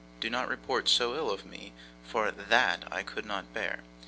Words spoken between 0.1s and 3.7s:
Do not report so ill of me, for THAT I could not